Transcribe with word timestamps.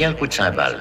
bien 0.00 0.08
le 0.08 0.16
coup 0.16 0.26
de 0.26 0.32
cymbale. 0.32 0.80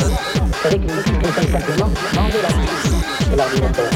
Vous 0.00 0.62
savez 0.62 0.78
qu'une 0.78 0.90
équipe 0.90 1.22
conseille 1.22 1.50
simplement 1.50 1.90
manger 2.14 2.38
la 2.42 3.36
l'ordinateur. 3.36 3.93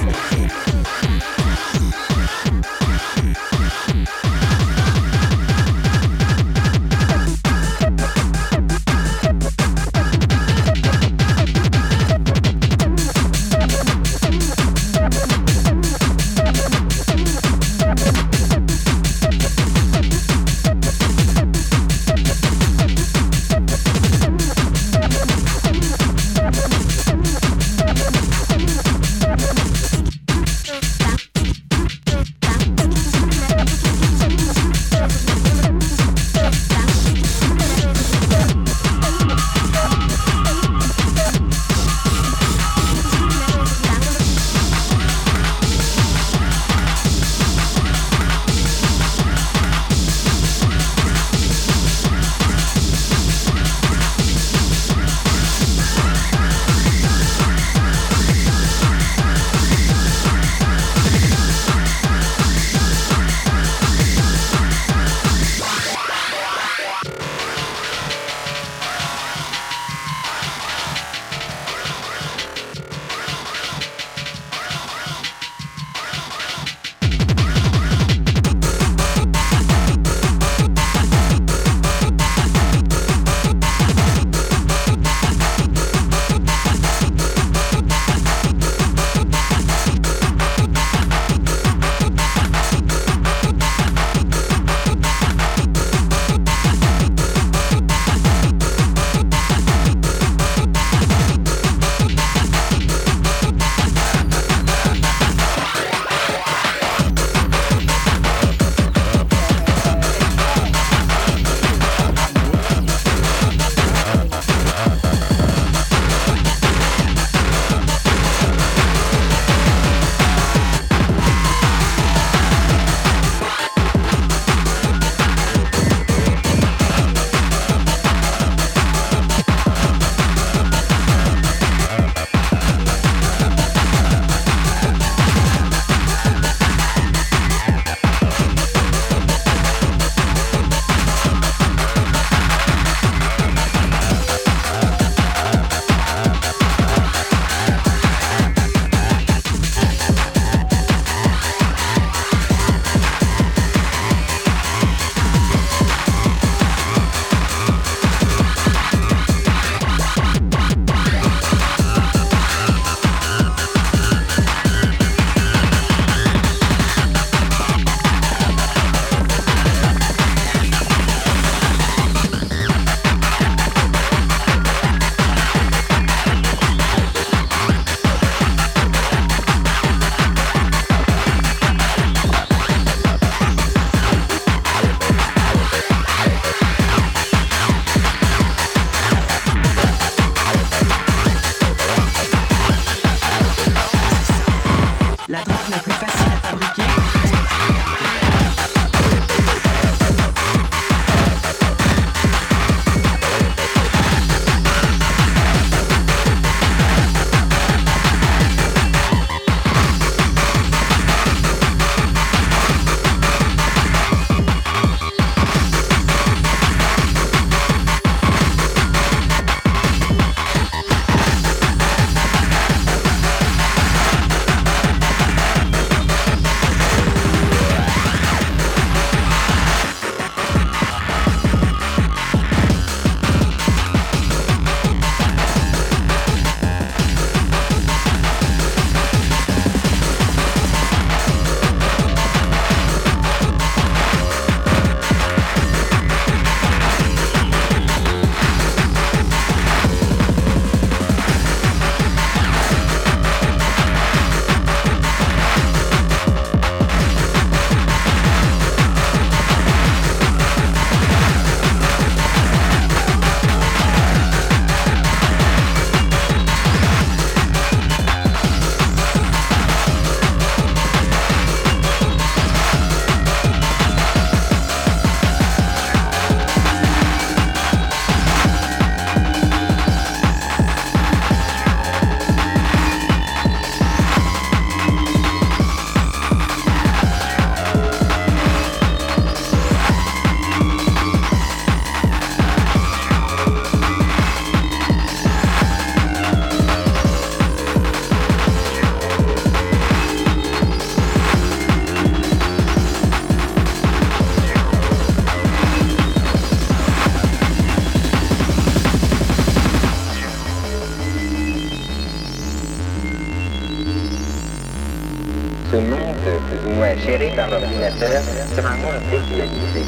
Géré 317.19 317.33
par 317.35 317.49
l'ordinateur, 317.51 318.23
sera 318.55 318.69
un 318.71 318.77
monde 318.77 319.03
déshumanisé. 319.11 319.85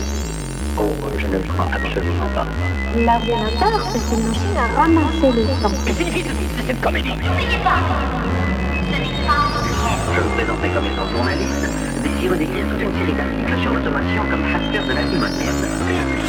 Oh, 0.79 0.91
je 1.19 1.27
ne 1.27 1.33
le 1.33 1.39
crois 1.41 1.69
absolument 1.73 2.27
pas. 2.35 2.47
L'ordinateur, 2.97 3.87
c'est 3.93 4.17
une 4.17 4.27
machine 4.27 4.57
à 4.57 4.67
ramasser 4.81 5.31
le 5.35 5.45
temps. 5.63 5.77
Que 5.87 5.93
signifie 5.93 6.25
cette 6.67 6.81
comédie 6.81 7.15
Je 10.15 10.21
me 10.21 10.29
présentais 10.35 10.69
comme 10.71 10.87
étant 10.87 11.09
journaliste, 11.11 11.69
désireux 12.03 12.37
d'écrire 12.37 12.67
toute 12.69 12.83
une 12.83 12.95
série 12.99 13.13
d'articles 13.13 13.63
sur 13.63 13.75
l'automation 13.75 14.23
comme 14.31 14.45
facteur 14.45 14.87
de 14.87 14.93
la 14.93 15.03
vie 15.03 15.19
moderne. 15.19 16.20